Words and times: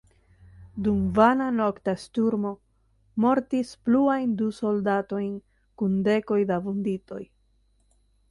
Dum 0.85 1.01
vana 1.17 1.49
nokta 1.57 1.93
sturmo 2.03 2.53
mortis 3.25 3.75
pluajn 3.89 4.33
du 4.41 4.49
soldatojn 4.61 5.29
kun 5.83 6.01
dekoj 6.09 6.41
da 6.53 6.61
vunditoj. 6.69 7.23